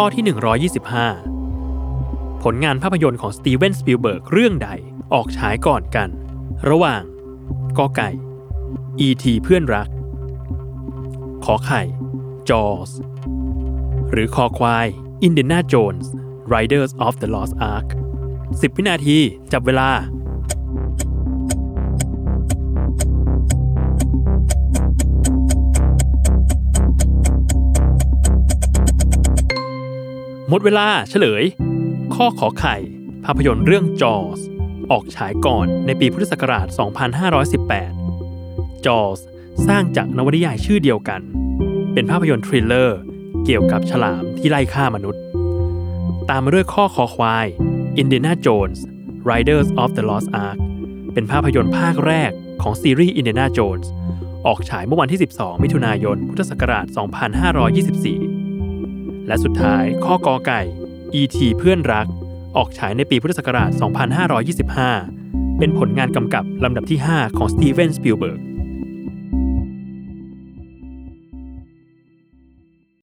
[0.00, 0.24] ข้อที่
[1.38, 4.68] 125 ผลงานภาพยนตร์ของสตีเวนสปิลเบิร์กเรื่องใด
[5.12, 6.08] ออกฉายก่อนกัน
[6.68, 7.02] ระหว่าง
[7.78, 8.10] กอไก่
[9.06, 9.24] E.T.
[9.44, 9.88] เพื่อนรัก
[11.44, 11.82] ขอไข่
[12.50, 12.90] Jaws
[14.10, 14.86] หรือคอควาย
[15.26, 16.06] Indiana Jones
[16.54, 17.88] Raiders of the Lost Ark
[18.32, 19.18] 10 วินาที
[19.52, 19.90] จับเวลา
[30.50, 31.44] หมดเวลาเฉลย
[32.14, 32.76] ข้อขอไข่
[33.24, 34.40] ภาพยนตร์เรื่องจอส
[34.90, 36.66] ออกฉายก่อนในปีพุทธศักราช
[37.96, 39.18] 2518 จอส
[39.66, 41.20] สร้างจากนวนิยายชื่อเดียวกัน
[41.92, 43.00] เป็นภาพยนตร์ทริลเลอร์
[43.44, 45.22] เกี่ยวกับฉลามที่ไล่ฆ่ามนุษย์
[46.30, 47.46] ตามมาด้วยข้อคอควาย
[48.00, 48.78] Indiana Jones
[49.30, 50.58] Riders of the Lost Ark
[51.12, 52.30] เป็นภาพยนตร์ภาคแรก
[52.62, 53.86] ของซีรีส์ Indiana Jones
[54.46, 56.86] ออกฉายเมื่อวันที่ 12 มิถุนายน พุทธศักราช
[57.98, 58.27] 2524
[59.28, 60.60] และสุดท้ายข้อกอไก่
[61.20, 61.36] E.T.
[61.58, 62.06] เพื่อนรัก
[62.56, 63.70] ออกฉายในปีพุทธศักราช
[64.84, 68.40] 2525 เป็นผลงานกำกับลำดับที่ 5 ของสตีเวนสปิลเบิร์ก